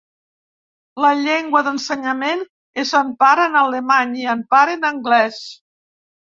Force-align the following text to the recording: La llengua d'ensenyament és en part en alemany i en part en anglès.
La 1.05 1.11
llengua 1.19 1.61
d'ensenyament 1.67 2.41
és 2.85 2.95
en 3.03 3.13
part 3.27 3.45
en 3.45 3.61
alemany 3.63 4.19
i 4.25 4.29
en 4.37 4.45
part 4.57 4.77
en 4.81 4.93
anglès. 4.93 5.41